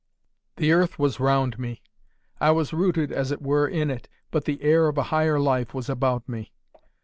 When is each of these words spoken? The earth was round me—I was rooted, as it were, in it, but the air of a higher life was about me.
The 0.55 0.71
earth 0.71 0.97
was 0.97 1.19
round 1.19 1.59
me—I 1.59 2.49
was 2.49 2.73
rooted, 2.73 3.11
as 3.11 3.29
it 3.31 3.39
were, 3.39 3.67
in 3.67 3.91
it, 3.91 4.09
but 4.31 4.45
the 4.45 4.59
air 4.63 4.87
of 4.87 4.97
a 4.97 5.03
higher 5.13 5.39
life 5.39 5.75
was 5.75 5.89
about 5.89 6.27
me. 6.27 6.51